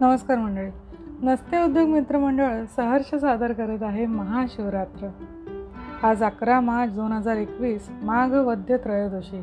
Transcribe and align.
नमस्कार 0.00 0.38
मंडळी. 0.38 0.70
नसते 1.22 1.64
उद्योग 1.64 1.88
मित्रमंडळ 1.88 2.64
सहर्ष 2.76 3.14
सादर 3.14 3.52
करत 3.52 3.82
आहे 3.82 4.06
महाशिवरात्र. 4.06 5.08
आज 6.02 6.22
अकरा 6.22 6.60
मार्च 6.60 6.94
दोन 6.94 7.12
हजार 7.12 7.36
एकवीस 7.36 7.88
माघ 8.02 8.32
वद्य 8.32 8.76
त्रयोदशी. 8.76 9.42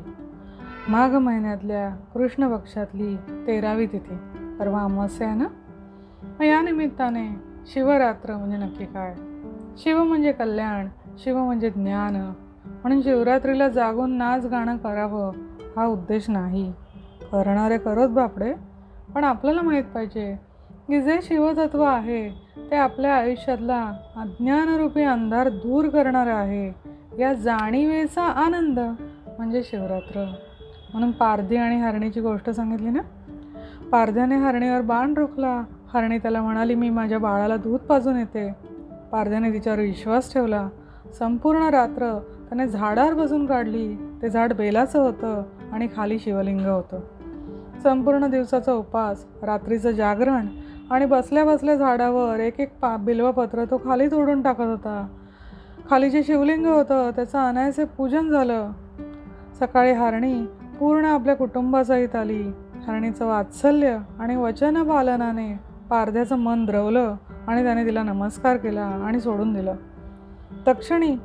माघ 0.89 1.15
महिन्यातल्या 1.15 1.89
कृष्ण 1.89 2.55
पक्षातली 2.55 3.17
तेरावी 3.17 3.87
तिथी. 3.87 4.17
परवा 4.59 4.81
अमावस्या 4.81 5.27
आहे 5.27 5.37
ना? 5.37 5.45
मग 6.39 6.45
या 6.45 6.61
निमित्ताने 6.61 7.29
शिवरात्र 7.73 8.37
म्हणजे 8.37 8.57
नक्की 8.57 8.85
काय? 8.85 9.15
शिव 9.77 10.03
म्हणजे 10.03 10.31
कल्याण 10.31 10.87
शिव 11.17 11.43
म्हणजे 11.43 11.69
ज्ञान. 11.69 12.15
म्हणून 12.65 13.01
शिवरात्रीला 13.01 13.69
जागून 13.69 14.11
नाच 14.11 14.45
गाणं 14.45 14.77
करावं 14.77 15.31
हा 15.77 15.85
उद्देश 15.85 16.29
नाही. 16.29 16.71
करणारे 17.31 17.77
करत 17.77 18.07
बापडे. 18.07 18.53
पण 19.15 19.23
आपल्याला 19.23 19.61
माहीत 19.61 19.83
पाहिजे 19.83 20.46
की 20.87 21.01
जे 21.01 21.19
शिवतत्व 21.23 21.81
आहे 21.81 22.29
ते 22.71 22.75
आपल्या 22.75 23.15
आयुष्यातला 23.15 23.91
अज्ञानरूपी 24.15 25.01
अंधार 25.01 25.49
दूर 25.49 25.87
करणारं 25.87 26.33
आहे. 26.33 26.73
या 27.21 27.33
जाणीवेचा 27.33 28.23
आनंद 28.23 28.79
म्हणजे 29.37 29.63
शिवरात्र. 29.63 30.33
म्हणून 30.93 31.11
पारधी 31.11 31.55
आणि 31.55 31.81
हरणीची 31.81 32.21
गोष्ट 32.21 32.49
सांगितली 32.49 32.89
ना? 32.89 32.99
पारध्याने 33.91 34.35
हरणीवर 34.35 34.81
बाण 34.81 35.13
रोखला. 35.13 35.63
हरणी 35.93 36.17
त्याला 36.17 36.41
म्हणाली 36.41 36.75
मी 36.75 36.89
माझ्या 36.89 37.19
बाळाला 37.19 37.57
दूध 37.57 37.79
पाजून 37.79 38.15
येते. 38.15 38.51
पारध्याने 39.11 39.53
तिच्यावर 39.53 39.79
विश्वास 39.79 40.33
ठेवला. 40.33 40.69
संपूर्ण 41.19 41.69
रात्र 41.69 42.19
त्याने 42.49 42.67
झाडावर 42.67 43.13
बसून 43.13 43.45
काढली. 43.45 43.95
ते 44.21 44.29
झाड 44.29 44.53
बेलाचं 44.53 44.99
होतं 44.99 45.43
आणि 45.71 45.87
खाली 45.95 46.19
शिवलिंग 46.19 46.59
होतं. 46.59 46.99
संपूर्ण 47.83 48.27
दिवसाचा 48.27 48.73
उपास 48.73 49.25
रात्रीचं 49.43 49.91
जागरण 49.91 50.47
आणि 50.91 51.05
बसल्या 51.05 51.45
बसल्या 51.45 51.75
झाडावर 51.75 52.39
एक 52.39 52.59
एक 52.59 52.79
पा 52.79 52.97
बिल्वपत्र 52.97 53.65
तो 53.65 53.77
खाली 53.77 54.07
तोडून 54.07 54.41
टाकत 54.41 54.61
होता. 54.61 55.07
खाली 55.89 56.09
जे 56.09 56.23
शिवलिंग 56.23 56.65
होतं 56.65 57.09
त्याचं 57.15 57.39
अनायसे 57.39 57.85
पूजन 57.85 58.29
झालं. 58.29 58.71
सकाळी 59.59 59.91
हरणी 59.91 60.45
पूर्ण 60.79 61.05
आपल्या 61.05 61.35
कुटुंबासहित 61.35 62.15
आली. 62.15 62.43
हरणीचं 62.87 63.25
वात्सल्य 63.25 63.97
आणि 64.19 64.35
वचन 64.35 64.83
पालनाने 64.83 65.59
पारध्याचं 65.89 66.35
मन 66.35 66.65
द्रवलं 66.65 67.15
आणि 67.47 67.63
त्याने 67.63 67.85
तिला 67.85 68.03
नमस्कार 68.03 68.57
केला 68.57 68.81
आणि 68.81 69.19
सोडून 69.19 69.53
दिलं. 69.53 69.75
तक्षणी 70.67 71.15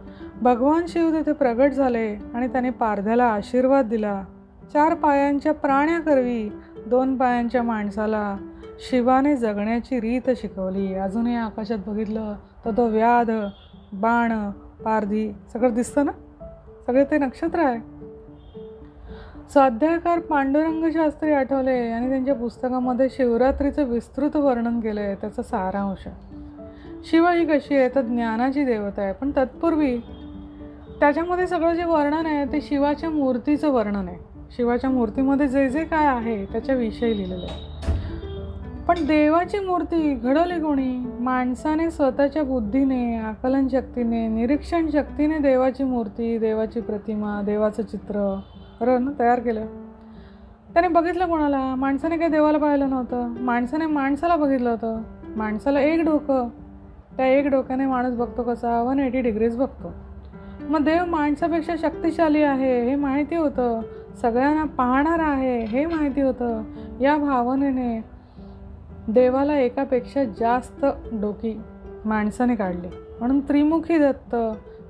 भगवान 0.42 0.84
शिव 0.88 1.10
तिथे 1.10 1.32
प्रगट 1.32 1.72
झाले 1.72 2.16
आणि 2.34 2.48
त्याने 2.48 2.70
पारध्याला 2.70 3.24
आशीर्वाद 3.24 3.86
दिला. 3.86 4.24
चार 4.72 4.94
पायांच्या 4.94 5.54
प्राण्याकरवी 5.54 6.52
दोन 6.86 7.16
पायांच्या 7.16 7.62
माणसाला 7.62 8.36
शिवाने 8.78 9.36
जगण्याची 9.36 10.00
रीत 10.00 10.30
शिकवली. 10.36 10.94
अजूनही 10.94 11.34
आकाशात 11.34 11.78
बघितलं 11.86 12.34
तर 12.64 12.70
तो 12.70 12.86
व्याध 12.86 13.30
बाण 13.92 14.50
पारधी 14.84 15.32
सगळं 15.52 15.74
दिसतं 15.74 16.06
ना? 16.06 16.12
सगळे 16.86 17.04
ते 17.04 17.18
नक्षत्र 17.18 17.58
आहे. 17.58 17.78
स्वाध्यायकार 19.52 20.18
पांडुरंग 20.18 20.90
शास्त्री 20.90 21.32
आठवले. 21.32 21.90
आणि 21.90 22.08
त्यांच्या 22.08 22.34
पुस्तकामध्ये 22.34 23.08
शिवरात्रीचं 23.10 23.84
विस्तृत 23.84 24.36
वर्णन 24.36 24.80
केलं 24.80 25.00
आहे 25.00 25.14
त्याचा 25.14 25.42
सारांश. 25.42 26.08
शिव 27.10 27.28
ही 27.28 27.46
कशी 27.46 27.76
आहे? 27.76 27.88
तर 27.94 28.00
ज्ञानाची 28.00 28.64
देवता 28.64 29.02
आहे. 29.02 29.12
पण 29.12 29.30
तत्पूर्वी 29.30 29.98
त्याच्यामध्ये 31.00 31.46
सगळं 31.46 31.74
जे 31.74 31.84
वर्णन 31.84 32.26
आहे 32.26 32.52
ते 32.52 32.60
शिवाच्या 32.60 33.10
मूर्तीचं 33.10 33.70
वर्णन 33.70 34.08
आहे. 34.08 34.18
शिवाच्या 34.56 34.90
मूर्तीमध्ये 34.90 35.48
जे 35.48 35.68
जे 35.68 35.84
काय 35.84 36.06
आहे 36.06 36.44
त्याच्याविषयी 36.44 37.16
लिहिलेलं 37.16 37.46
आहे. 37.50 37.71
पण 38.88 38.94
देवाची 39.06 39.58
मूर्ती 39.58 40.14
घडवली 40.14 40.60
कोणी? 40.60 41.06
माणसाने 41.20 41.90
स्वतःच्या 41.90 42.42
बुद्धीने 42.42 43.16
आकलन 43.16 43.68
शक्तीने 43.68 44.28
निरीक्षण 44.28 44.90
शक्तीने 44.90 45.38
देवाची 45.38 45.84
मूर्ती 45.84 46.38
देवाची 46.38 46.80
प्रतिमा 46.80 47.42
देवाचं 47.42 47.82
चित्र 47.82 48.40
रन 48.80 49.10
तयार 49.18 49.40
केलं. 49.40 49.66
त्याने 50.72 50.88
बघितलं 50.88 51.26
कोणाला? 51.26 51.74
माणसाने 51.74 52.16
काही 52.16 52.30
देवाला 52.30 52.58
पाहिलं 52.58 52.90
नव्हतं. 52.90 53.28
माणसाने 53.28 53.86
माणसाला 53.86 54.36
बघितलं 54.36 54.70
होतं. 54.70 55.02
माणसाला 55.36 55.80
एक 55.80 56.04
डोकं. 56.04 56.48
त्या 57.16 57.26
एक 57.26 57.46
डोक्याने 57.46 57.86
माणूस 57.86 58.14
बघतो 58.14 58.42
कसा? 58.42 58.82
वन 58.82 58.98
एटी 58.98 59.20
डिग्रीज 59.20 59.56
बघतो. 59.56 59.92
मग 60.60 60.84
देव 60.84 61.04
माणसापेक्षा 61.04 61.74
शक्तिशाली 61.78 62.42
आहे 62.42 62.90
हे 62.90 62.94
माहिती 62.94 63.36
होतं. 63.36 63.80
सगळ्यांना 64.22 64.64
पाहणार 64.64 65.18
आहे 65.18 65.64
हे 65.64 65.86
माहिती 65.86 66.20
होतं. 66.20 66.62
या 67.00 67.16
भावनेने 67.16 68.11
देवाला 69.08 69.58
एकापेक्षा 69.58 70.24
जास्त 70.24 70.86
डोकी 71.12 71.60
माणसाने 72.04 72.54
काढली. 72.54 72.88
म्हणून 73.18 73.40
त्रिमुखी 73.40 73.98
दत्त 73.98 74.36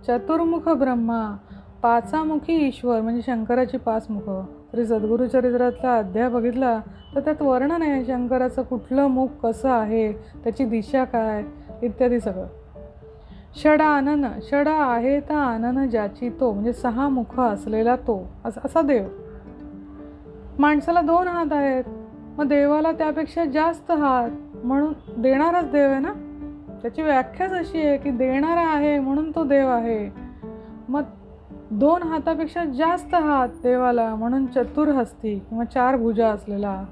चतुर्मुख 0.07 0.69
ब्रह्मा 0.69 1.37
पाचामुखी 1.83 2.67
ईश्वर 2.69 3.01
म्हणजे 3.01 3.23
शंकराची 3.27 3.77
पाच 3.77 4.07
मुख. 4.11 4.45
तरी 4.73 4.87
सद्गुरू 4.87 5.27
चरित्रातला 5.27 5.97
अध्याय 5.97 6.29
बघितला 6.29 6.81
तर 7.15 7.21
त्यात 7.21 7.43
वर्णन 7.43 7.83
आहे 7.83 8.05
शंकराचं 8.05 8.63
कुठलं 8.63 9.07
मुख 9.07 9.29
कसं 9.43 9.71
आहे 9.71 10.13
त्याची 10.13 10.65
दिशा 10.65 11.05
काय 11.05 11.45
इत्यादी 11.83 12.21
सगळं. 12.21 12.47
षड 13.57 13.81
आनन 13.81 14.27
षड 14.43 14.69
आहे 14.69 15.21
तर 15.21 15.35
आनन 15.35 15.89
ज्याची 15.89 16.31
तो 16.41 16.53
म्हणजे 16.53 16.73
सहा 16.73 17.09
मुख 17.09 17.41
असलेला 17.41 17.97
तो 17.97 18.33
असा 18.45 18.83
देव. 18.83 19.09
माणसाला 20.59 21.01
दोन 21.01 21.29
हात 21.29 21.53
आहेत. 21.53 21.85
मग 22.39 22.49
देवाला 22.49 22.93
त्यापेक्षा 22.93 23.45
जास्त 23.45 23.91
हात 23.91 24.31
म्हणून 24.67 24.93
देणाराच 25.23 25.71
देव 25.71 25.91
आहे 25.91 26.01
ना? 26.01 26.13
त्याची 26.83 27.03
व्याख्याच 27.03 27.53
अशी 27.53 27.87
आहे 27.87 27.99
की 27.99 28.11
देणारा 28.11 28.67
आहे 28.69 28.99
म्हणून 28.99 29.31
तो 29.31 29.45
देव 29.45 29.69
आहे. 29.69 30.11
मग 30.89 31.03
दोन 31.71 32.03
हातापेक्षा 32.03 32.65
जास्त 32.65 33.15
हात 33.15 33.49
देवाला 33.63 34.15
म्हणून 34.15 34.47
चतुर्हस्ती 34.47 35.39
किंवा 35.39 35.65
चार 35.65 35.97
भुजा 35.97 36.29
असलेला 36.29 36.85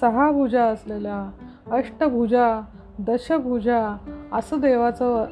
सहा 0.00 0.30
भुजा 0.30 0.64
असलेला 0.64 1.30
अष्टभुजा 1.70 2.60
दशभुजा 2.98 3.96
असं 4.32 4.60
देवाचं 4.60 5.24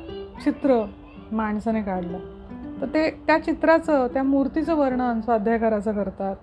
चित्र 0.44 0.84
माणसाने 1.32 1.82
काढलं. 1.82 2.18
तर 2.80 2.86
ते 2.86 3.10
त्या 3.26 3.38
चित्राचं 3.38 4.06
त्या 4.12 4.22
मूर्तीचं 4.22 4.74
वर्णन 4.74 5.20
स्वाध्यायकाराचं 5.20 5.92
करतात. 5.92 6.36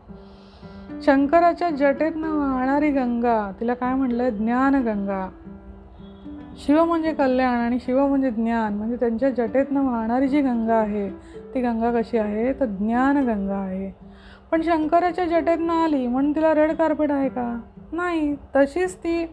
शंकराच्या 1.01 1.69
जटेतनं 1.69 2.27
वाहणारी 2.27 2.91
गंगा 2.91 3.51
तिला 3.59 3.73
काय 3.73 3.93
म्हणलं 3.93 4.29
ज्ञानगंगा 4.29 5.29
शिव 6.57 6.85
म्हणजे 6.85 7.13
कल्याण 7.13 7.57
आणि 7.57 7.79
शिव 7.79 8.07
म्हणजे 8.07 8.31
ज्ञान. 8.31 8.73
म्हणजे 8.73 8.95
त्यांच्या 8.95 9.29
जटेतनं 9.29 9.85
वाहणारी 9.85 10.27
जी 10.27 10.41
गंगा 10.41 10.75
आहे 10.75 11.09
ती 11.53 11.61
गंगा 11.61 11.91
कशी 11.91 12.17
आहे? 12.17 12.53
तर 12.53 12.65
ज्ञानगंगा 12.65 13.55
आहे. 13.55 13.95
पण 14.51 14.61
शंकराच्या 14.61 15.25
जटेतनं 15.25 15.73
आली 15.73 16.07
म्हणून 16.07 16.31
तिला 16.31 16.53
रेड 16.53 16.71
कार्पेट 16.71 17.11
आहे 17.11 17.29
का? 17.29 17.59
नाही. 17.91 18.35
तशीच 18.55 18.95
ती 18.95 19.25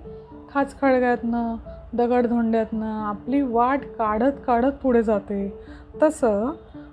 खाचखळग्यातनं 0.54 1.56
दगडधोंड्यातनं 1.92 2.86
आपली 2.86 3.42
वाट 3.42 3.80
काढत 3.98 4.32
काढत 4.46 4.72
पुढे 4.82 5.02
जाते. 5.02 5.58
तसं 6.02 6.50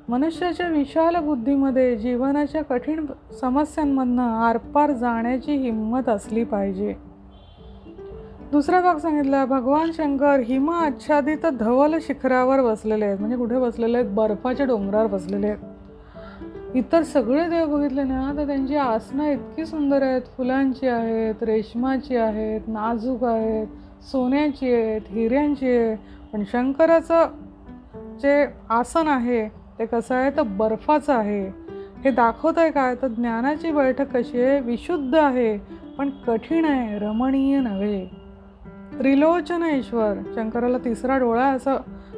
मनुष्याच्या 0.09 0.67
विशाल 0.67 1.15
बुद्धीमध्ये 1.15 1.95
जीवनाच्या 1.97 2.63
कठीण 2.63 3.05
समस्यांमधनं 3.41 4.23
आरपार 4.23 4.91
जाण्याची 4.91 5.55
हिंमत 5.55 6.09
असली 6.09 6.43
पाहिजे. 6.43 6.93
दुसरा 8.51 8.81
भाग 8.81 8.97
सांगितला 8.97 9.45
भगवान 9.45 9.91
शंकर 9.91 10.39
हिम 10.39 10.69
आच्छादित 10.71 11.45
धवल 11.59 11.97
शिखरावर 12.01 12.61
बसलेले 12.61 13.05
आहेत. 13.05 13.19
म्हणजे 13.19 13.37
कुठे 13.37 13.59
बसलेले 13.59 13.97
आहेत? 13.97 14.09
बर्फाच्या 14.09 14.65
डोंगरावर 14.65 15.07
बसलेले 15.07 15.47
आहेत. 15.47 16.75
इतर 16.75 17.03
सगळे 17.03 17.49
देव 17.49 17.75
बघितले 17.75 18.03
ना 18.03 18.33
तर 18.37 18.47
त्यांची 18.47 18.75
आसनं 18.75 19.31
इतकी 19.31 19.65
सुंदर 19.65 20.01
आहेत. 20.01 20.21
फुलांची 20.37 20.87
आहेत 20.87 21.43
रेशमाची 21.43 22.15
आहेत 22.15 22.61
नाजूक 22.67 23.23
आहेत 23.23 23.67
सोन्याची 24.11 24.73
आहेत 24.73 25.01
हिऱ्यांची 25.07 25.65
आहे 25.65 25.95
पण 26.33 26.43
शंकराचं 26.51 27.27
जे 28.21 28.45
आसन 28.69 29.07
आहे 29.07 29.56
ते 29.79 29.85
कसं 29.85 30.15
आहे? 30.15 30.31
तर 30.31 30.41
बर्फाचं 30.41 31.13
आहे. 31.13 31.67
हे 32.03 32.11
दाखवत 32.11 32.57
आहे 32.57 32.71
काय? 32.71 32.95
तर 32.95 33.07
ज्ञानाची 33.07 33.71
बैठक 33.71 34.17
कशी 34.17 34.41
आहे? 34.41 34.59
विशुद्ध 34.59 35.15
आहे 35.15 35.57
पण 35.97 36.09
कठीण 36.09 36.65
आहे 36.65 36.99
रमणीय 36.99 37.59
नव्हे. 37.59 38.05
त्रिलोचन 38.99 39.63
ईश्वर. 39.63 40.13
शंकराला 40.35 40.77
तिसरा 40.77 41.17
डोळा 41.17 41.45
असं 41.45 41.75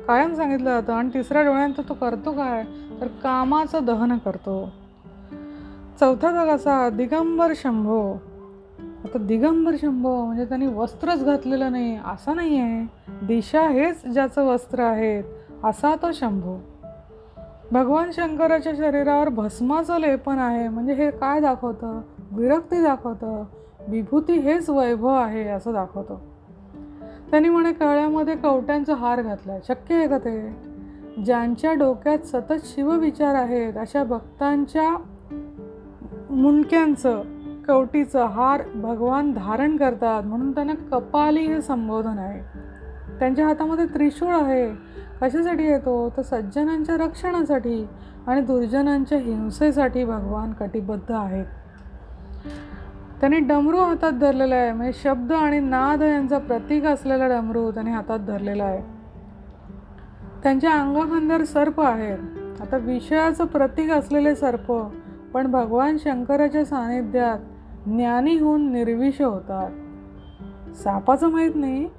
कायम 0.08 0.34
सांगितलं 0.34 0.82
जातं. 0.82 0.94
आणि 0.94 1.10
तिसऱ्या 1.14 1.44
डोळ्यांत 1.44 1.74
तो 1.78 1.94
करतो 1.94 2.32
काय? 2.32 2.64
तर 3.02 3.08
कामाचं 3.08 3.80
दहन 3.86 4.18
करतो. 4.18 4.70
चौथा 6.00 6.32
भाग 6.32 6.48
असा 6.48 6.90
दिगंबर 6.90 7.54
शंभो. 7.56 8.14
आता 9.04 9.18
दिगंबर 9.18 9.76
शंभो 9.82 10.26
म्हणजे 10.26 10.46
त्यांनी 10.46 10.68
वस्त्रच 10.68 11.26
घातलेलं 11.26 11.72
नाही. 11.72 12.00
असं 12.06 12.36
नाही 12.36 12.60
आहे 12.60 12.88
दिशा 13.26 13.68
हेच 13.68 14.06
ज्याचं 14.06 14.46
वस्त्र 14.46 14.80
आहे. 14.80 15.24
असा 15.64 15.96
तो 15.96 16.12
शंभू. 16.14 16.58
भगवान 17.72 18.10
शंकराच्या 18.14 18.74
शरीरावर 18.78 19.30
भस्माचं 19.30 20.00
लेपन 20.00 20.40
आहे. 20.40 20.70
म्हणजे 20.70 20.94
हे 20.94 21.12
काय 21.12 21.42
दाखवतं? 21.42 22.02
विरक्ती 22.32 22.84
दाखवतं. 22.84 23.44
विभूती 23.88 24.34
हेच 24.34 24.70
वैभव 24.70 25.08
आहे 25.08 25.48
असं 25.48 25.74
दाखवतं. 25.74 26.18
त्यांनी 27.32 27.50
म्हणे 27.50 27.74
कळ्यामध्ये 27.74 28.36
कवट्यांचा 28.36 28.96
हार 28.96 29.22
घातलाय. 29.22 29.60
शक्य 29.68 29.96
आहे 29.96 30.08
का 30.08 30.18
ते? 30.18 30.56
ज्यांच्या 31.26 31.74
डोक्यात 31.74 32.20
सतत 32.20 32.54
शिवविचार 32.64 33.36
आहेत 33.36 33.78
अशा 33.78 34.04
भक्तांच्या 34.04 34.96
मुंडक्यांचं 36.30 37.22
कवटीचं 37.68 38.26
हार 38.26 38.62
भगवान 38.76 39.32
धारण 39.32 39.78
करतात. 39.78 40.24
म्हणून 40.24 40.52
त्यांना 40.52 40.74
कपाली 40.74 41.40
हे 41.40 41.62
संबोधन 41.62 42.18
आहे. 42.18 42.42
त्यांच्या 43.20 43.48
हातामध्ये 43.48 43.86
त्रिशूळ 43.86 44.34
आहे. 44.34 44.89
कशासाठी 45.22 45.64
येतो? 45.64 46.14
तर 46.18 46.22
सज्जनांच्या 46.22 46.98
रक्षणासाठी 46.98 47.88
आणि 48.28 48.42
दुर्जनांच्या 48.42 49.18
हिंसेसाठी 49.18 50.06
भगवान 50.06 50.54
कटिबद्ध 50.54 51.12
आहेत. 51.12 51.46
त्यांनी 53.20 53.40
डमरू 53.40 53.78
हातात 53.78 54.12
धरलेला 54.12 54.56
आहे. 54.56 54.72
म्हणजे 54.72 54.94
शब्द 55.04 55.32
आणि 55.32 55.60
नाद 55.60 56.02
यांचा 56.02 56.38
प्रतीक 56.38 56.86
असलेला 56.86 57.28
डमरू 57.28 57.72
त्यांनी 57.72 57.92
हातात 57.92 58.20
धरलेला 58.20 58.64
आहे. 58.64 58.82
त्यांच्या 60.44 60.72
अंगाखांद्यावर 60.72 61.44
सर्प 61.44 61.82
आहेत. 61.82 62.18
आता 62.62 62.78
विषयाचं 62.78 63.46
प्रतीक 63.46 63.92
असलेले 63.92 64.36
सर्प 64.36 64.74
पण 65.34 65.52
भगवान 65.52 65.98
शंकराच्या 65.98 66.66
सानिध्यात 66.66 67.38
ज्ञानी 67.86 68.40
होऊन 68.40 68.72
निर्विष 68.72 69.22
होतात. 69.22 69.72
सापाचं 70.76 71.28
माहीत 71.28 71.52
नाही 71.56 71.90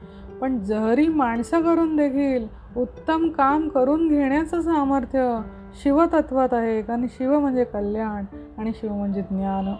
पण 0.40 0.58
जहरी 0.58 1.08
माणसं 1.08 1.62
करून 1.62 1.96
देखील 1.96 2.46
उत्तम 2.76 3.28
काम 3.28 3.68
करून 3.68 4.08
घेण्याचं 4.08 4.60
सामर्थ्य 4.60 5.40
शिवतत्वात 5.82 6.54
आहे 6.54 6.82
कारण 6.82 7.06
शिव 7.10 7.38
म्हणजे 7.40 7.64
कल्याण 7.64 8.24
आणि 8.58 8.72
शिव 8.74 8.92
म्हणजे 8.92 9.20
ज्ञान. 9.20 9.74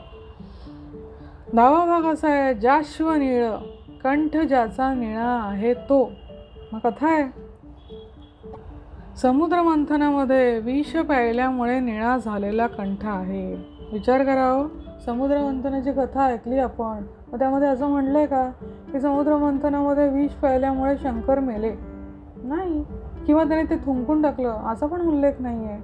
दहावा 1.57 1.87
भाग 1.87 2.13
असा 2.13 2.29
आहे 2.29 2.55
जाश्व 2.55 3.13
निळ 3.13 3.51
कंठ 4.05 4.37
ज्याचा 4.37 4.95
निळा 4.95 5.41
आहे 5.43 5.75
तो. 5.75 6.13
मग 6.73 6.79
कथा 6.79 7.09
आहे. 7.09 7.51
समुद्र 9.17 9.63
मंथनामध्ये 9.63 10.59
विष 10.59 10.97
प्यायल्यामुळे 10.97 11.81
निळा 11.81 12.17
झालेला 12.17 12.67
कंठ 12.67 13.05
आहे. 13.05 13.57
विचार 13.93 14.25
करावं 14.25 14.63
हो. 14.63 14.90
समुद्रमंथनाची 15.07 15.93
कथा 15.93 16.25
ऐकली 16.25 16.59
आपण. 16.59 17.03
मग 17.33 17.39
त्यामध्ये 17.39 17.69
असं 17.69 17.89
म्हणलंय 17.89 18.27
का 18.27 18.51
की 18.93 19.01
समुद्रमंथनामध्ये 19.01 20.09
विष 20.09 20.33
प्यायल्यामुळे 20.33 20.97
शंकर 20.97 21.39
मेले. 21.41 21.75
नाही 22.45 22.83
किंवा 23.27 23.45
त्याने 23.45 23.71
ते 23.71 23.77
थुंकून 23.77 24.23
टाकलं 24.23 24.69
असा 24.69 24.87
पण 24.87 25.01
उल्लेख 25.01 25.41
नाही 25.41 25.67
आहे 25.67 25.81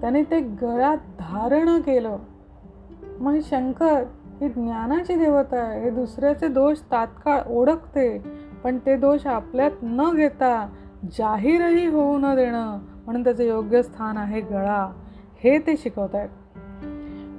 त्याने 0.00 0.22
ते 0.22 0.40
गळ्यात 0.40 0.96
धारण 1.20 1.80
केलं. 1.80 2.16
मग 3.20 3.38
शंकर 3.42 4.02
ही 4.40 4.48
ज्ञानाची 4.48 5.14
देवता 5.14 5.56
आहे 5.56 5.80
हे 5.80 5.90
दुसऱ्याचे 5.90 6.48
दोष 6.48 6.78
तात्काळ 6.92 7.40
ओळखते 7.48 8.06
पण 8.64 8.78
ते 8.78 8.96
दोष 8.96 9.26
आपल्यात 9.26 9.82
न 9.82 10.10
घेता 10.14 10.68
जाहीरही 11.18 11.86
होऊ 11.86 12.18
न 12.18 12.34
देणं 12.34 12.78
म्हणून 13.04 13.24
त्याचं 13.24 13.42
योग्य 13.42 13.82
स्थान 13.82 14.16
आहे 14.16 14.40
गळा. 14.40 14.86
हे 15.44 15.58
ते 15.58 15.76
शिकवत 15.76 16.14
आहेत 16.14 16.28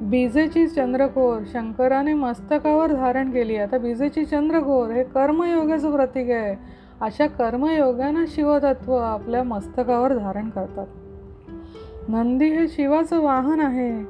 बीजेची 0.01 0.67
चंद्रकोर 0.67 1.39
शंकराने 1.53 2.13
मस्तकावर 2.13 2.93
धारण 2.93 3.31
केली. 3.31 3.55
आता 3.55 3.77
बीजेची 3.77 4.25
चंद्रकोर 4.25 4.89
हे 4.89 5.03
कर्मयोगाचं 5.03 5.91
प्रतीक 5.91 6.29
आहे. 6.29 6.55
अशा 7.01 7.27
कर्मयोगानं 7.27 8.25
शिवतत्व 8.27 8.95
आपल्या 8.95 9.43
मस्तकावर 9.43 10.17
धारण 10.17 10.49
करतात. 10.49 10.87
नंदी 12.07 12.45
हे 12.45 12.67
शिवाचं 12.67 13.21
वाहन 13.21 13.59
आहे. 13.59 14.01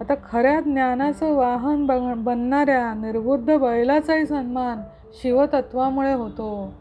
आता 0.00 0.14
खऱ्या 0.30 0.60
ज्ञानाचं 0.60 1.34
वाहन 1.34 1.86
बन 1.86 2.24
बनणाऱ्या 2.24 2.94
निर्बुद्ध 2.94 3.56
बैलाचाही 3.56 4.26
सन्मान 4.26 4.80
शिवतत्वामुळे 5.22 6.12
होतो. 6.12 6.74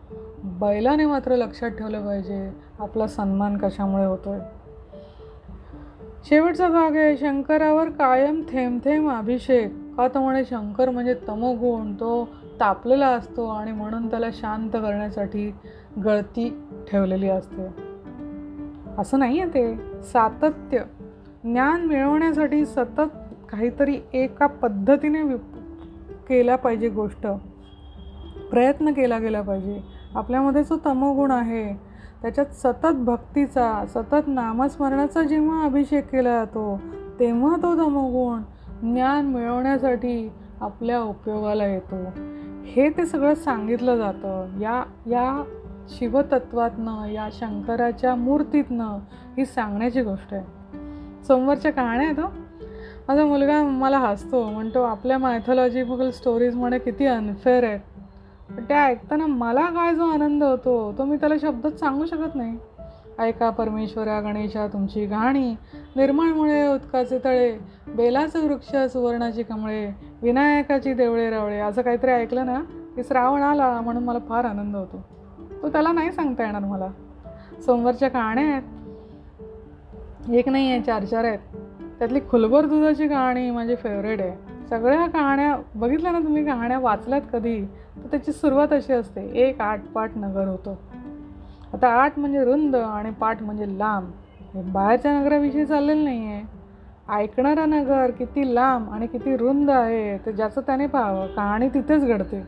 बैलाने 0.43 1.05
मात्र 1.05 1.35
लक्षात 1.35 1.69
ठेवलं 1.69 2.05
पाहिजे. 2.05 2.49
आपला 2.79 3.07
सन्मान 3.07 3.57
कशामुळे 3.57 4.05
होतोय? 4.05 4.39
शेवटचा 6.29 6.69
भाग 6.69 6.95
आहे 6.95 7.17
शंकरावर 7.17 7.89
कायम 7.89 8.41
थेंब 8.49 8.79
थेंब 8.85 9.09
अभिषेक. 9.09 9.95
का 9.97 10.07
तर 10.07 10.19
म्हणे 10.19 10.45
शंकर 10.45 10.89
म्हणजे 10.89 11.15
तमोगुण 11.29 11.93
तो 11.93 12.29
तापलेला 12.59 13.07
असतो 13.07 13.47
आणि 13.47 13.71
म्हणून 13.71 14.09
त्याला 14.09 14.25
शांत 14.33 14.69
करण्यासाठी 14.69 15.53
गळती 16.03 16.63
ठेवलेली 16.91 17.29
असते. 17.29 17.67
असं 18.97 19.19
नाही 19.19 19.39
आहे 19.39 19.49
ते. 19.49 19.75
सातत्य. 20.01 20.79
ज्ञान 21.43 21.85
मिळवण्यासाठी 21.85 22.65
सतत 22.65 23.01
काहीतरी 23.49 23.97
एका 24.13 24.47
पद्धतीने 24.47 25.37
केल्या 26.29 26.55
पाहिजे 26.55 26.89
गोष्ट. 26.89 27.27
प्रयत्न 28.51 28.91
केला 28.91 29.17
गेला 29.17 29.41
पाहिजे. 29.41 29.81
आपल्यामध्ये 30.15 30.63
जो 30.63 30.79
तमोगुण 30.85 31.31
आहे. 31.31 31.84
त्याच्यात 32.21 32.45
सतत 32.45 32.95
भक्तीचा 32.95 33.85
सतत 33.87 34.27
नामस्मरणाचा 34.27 35.23
जेव्हा 35.23 35.63
अभिषेक 35.63 36.07
केला 36.07 36.29
जातो 36.29 36.81
तेव्हा 37.19 37.55
तो 37.55 37.75
तमोगुण 37.75 38.41
ज्ञान 38.93 39.25
मिळवण्यासाठी 39.25 40.31
आपल्या 40.61 41.01
उपयोगाला 41.01 41.65
येतो. 41.65 41.95
हे 42.65 42.89
ते 42.89 43.05
सगळं 43.05 43.35
सांगितलं 43.35 43.97
जातं. 43.97 44.59
या 44.59 44.83
या 45.05 45.43
शिवतत्वातनं 45.89 47.07
या 47.07 47.29
शंकराच्या 47.31 48.15
मूर्तीतनं 48.15 48.99
ही 49.37 49.45
सांगण्याची 49.45 50.01
गोष्ट 50.01 50.33
आहे. 50.33 50.43
समोरच्या 51.23 51.71
कहाण्या 51.71 52.07
आहेत 52.07 52.19
माझा 53.07 53.25
मुलगा 53.25 53.63
मला 53.63 53.99
हसतो 53.99 54.43
म्हणतो 54.43 54.81
आपल्या 54.81 55.17
मायथॉलॉजिकल 55.17 56.09
स्टोरीज 56.09 56.55
म्हणे 56.55 56.79
किती 56.79 57.05
अनफेअर 57.05 57.63
आहेत. 57.63 57.79
त्या 58.61 58.83
ऐकताना 58.83 59.25
मला 59.25 59.65
काय 59.65 59.95
जो 59.95 60.05
आनंद 60.05 60.43
होतो 60.43 60.95
तो 60.97 61.05
मी 61.05 61.17
त्याला 61.17 61.35
शब्दात 61.41 61.71
सांगू 61.71 62.05
शकत 62.05 62.35
नाही. 62.35 62.57
ऐका 63.19 63.49
परमेश्वरा 63.49 64.21
गणेशा 64.21 64.67
तुमची 64.67 65.05
गाणी 65.05 65.55
निर्माणमुळे 65.95 66.67
उत्काचे 66.67 67.19
तळे 67.25 67.57
बेलाचं 67.87 68.47
वृक्ष 68.47 68.75
सुवर्णाची 68.75 69.43
कमळे 69.43 69.91
विनायकाची 70.21 70.93
देवळे 70.93 71.29
रावळे 71.29 71.59
असं 71.59 71.81
काहीतरी 71.81 72.11
ऐकलं 72.11 72.45
ना 72.45 72.59
की 72.95 73.03
श्रावण 73.03 73.41
आला 73.41 73.81
म्हणून 73.81 74.03
मला 74.03 74.19
फार 74.19 74.45
आनंद 74.45 74.75
होतो. 74.75 75.05
तो 75.61 75.69
त्याला 75.69 75.91
नाही 75.91 76.11
सांगता 76.11 76.45
येणार 76.45 76.61
मला. 76.61 76.87
सोमवारच्या 77.61 78.09
कहाण्या 78.09 78.43
आहेत. 78.43 78.63
एक 80.29 80.49
नाही 80.49 80.71
आहे 80.71 80.81
चार 80.81 81.03
चार 81.03 81.23
आहेत. 81.23 81.39
त्यातली 81.99 82.19
खुलबर 82.19 82.65
दुधाची 82.65 83.07
कहाणी 83.07 83.51
माझी 83.51 83.75
फेवरेट 83.75 84.21
आहे. 84.21 84.44
सगळ्या 84.69 85.07
कहाण्या 85.07 85.57
बघितल्या 85.75 86.11
ना 86.11 86.19
तुम्ही 86.19 86.45
कहाण्या 86.45 86.79
वाचल्यात 86.79 87.21
कधी? 87.33 87.65
तर 88.03 88.07
त्याची 88.11 88.31
सुरुवात 88.31 88.73
अशी 88.73 88.93
असते 88.93 89.21
एक 89.29 89.61
आठ 89.61 89.85
पाठ 89.85 90.17
नगर 90.17 90.47
होतं. 90.47 90.75
आता 91.73 91.87
आठ 91.87 92.19
म्हणजे 92.19 92.45
रुंद 92.45 92.75
आणि 92.75 93.11
पाठ 93.11 93.43
म्हणजे 93.43 93.79
लांब. 93.79 94.07
हे 94.53 94.61
बाहेरच्या 94.61 95.19
नगराविषयी 95.19 95.65
चाललेलं 95.65 96.03
नाही 96.03 96.27
आहे 96.27 96.43
ऐकणारा 97.13 97.65
नगर 97.65 98.11
किती 98.11 98.55
लांब 98.55 98.91
आणि 98.91 99.07
किती 99.07 99.37
रुंद 99.37 99.69
आहे 99.69 100.17
ते 100.17 100.31
ज्याचं 100.31 100.61
त्याने 100.61 100.87
पाहावं. 100.87 101.27
कहाणी 101.27 101.69
तिथेच 101.69 102.05
घडते. 102.05 102.47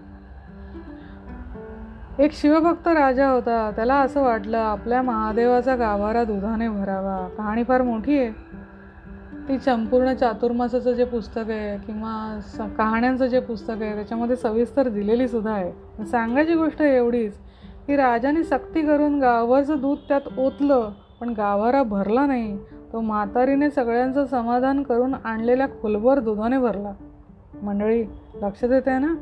एक 2.19 2.31
शिवभक्त 2.33 2.87
राजा 2.87 3.29
होता. 3.29 3.71
त्याला 3.75 3.95
असं 3.95 4.23
वाटलं 4.23 4.57
आपल्या 4.57 5.01
महादेवाचा 5.01 5.75
गाभारा 5.75 6.23
दुधाने 6.23 6.69
भरावा. 6.69 7.29
कहाणी 7.37 7.63
फार 7.63 7.81
मोठी 7.81 8.19
आहे. 8.19 8.31
ती 9.47 9.59
संपूर्ण 9.59 10.13
चातुर्मासाचं 10.13 10.91
जे 10.91 11.03
पुस्तक 11.03 11.49
आहे 11.49 11.77
किंवा 11.77 12.39
स 12.41 12.61
कहाण्यांचं 12.77 13.25
जे 13.25 13.39
पुस्तक 13.39 13.81
आहे 13.81 13.95
त्याच्यामध्ये 13.95 14.35
सविस्तर 14.35 14.87
दिलेली 14.87 15.27
सुद्धा 15.27 15.51
आहे. 15.51 16.05
सांगायची 16.05 16.53
गोष्ट 16.53 16.81
एवढीच 16.81 17.33
की 17.87 17.95
राजाने 17.95 18.43
सक्ती 18.43 18.81
करून 18.81 19.19
गावाचं 19.19 19.81
दूध 19.81 19.97
त्यात 20.07 20.21
ओतलं 20.37 20.89
पण 21.21 21.29
गावारा 21.29 21.83
भरला 21.83 22.25
नाही. 22.25 22.57
तो 22.93 23.01
म्हातारीने 23.01 23.69
सगळ्यांचं 23.69 24.25
समाधान 24.25 24.83
करून 24.83 25.13
आणलेल्या 25.13 25.67
खोलभर 25.81 26.19
दुधाने 26.19 26.57
भरला. 26.57 26.91
मंडळी 27.63 28.03
लक्ष 28.35 28.65
देते 28.65 28.89
आहे 28.89 28.99
ना? 28.99 29.15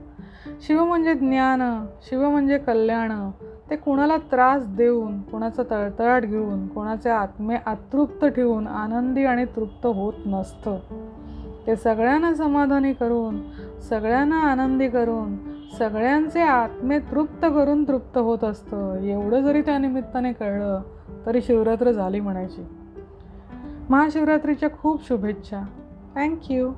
शिव 0.62 0.86
म्हणजे 0.86 1.14
ज्ञान 1.14 1.86
शिव 2.02 2.30
म्हणजे 2.30 2.58
कल्याण. 2.58 3.32
ते 3.70 3.76
कुणाला 3.76 4.18
त्रास 4.18 4.68
देऊन 4.68 5.22
कुणाचा 5.22 5.64
तळतळाट 5.70 6.26
घेऊन 6.26 6.68
कोणाचे 6.68 7.10
आत्मे 7.10 7.56
अतृप्त 7.66 8.26
ठेवून 8.26 8.68
आनंदी 8.68 9.26
आणि 9.26 9.46
तृप्त 9.46 9.86
होत 9.86 10.14
नसतं. 10.26 10.78
ते 11.68 11.76
सगळ्यांना 11.76 12.34
समाधानी 12.34 12.94
करून 12.94 13.40
सगळ्यांना 13.90 14.36
आनंदी 14.36 14.88
करून 14.88 15.38
सगळ्यांचे 15.80 16.42
आत्मे 16.42 17.00
तृप्त 17.00 17.46
करून 17.46 17.84
तृप्त 17.84 18.18
होत 18.18 18.44
असतं. 18.44 18.96
एवढं 18.96 19.42
जरी 19.42 19.62
त्या 19.62 19.78
निमित्ताने 19.78 20.34
कळलं 20.34 20.82
तरी 21.26 21.42
शिवरात्र 21.42 21.92
झाली 21.92 22.20
म्हणायची. 22.20 22.66
महाशिवरात्रीच्या 23.90 24.70
खूप 24.70 25.08
शुभेच्छा. 25.08 25.62
थँक्यू 26.16 26.72